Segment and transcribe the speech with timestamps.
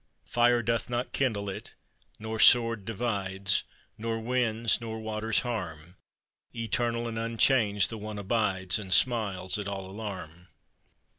[0.25, 1.75] Fire doth not kindle It.
[2.17, 3.63] nor sword divides,
[3.99, 5.95] Nor winds nor waters harm;
[6.55, 10.47] Eternal and unchanged the One abides, And smiles at all alarm.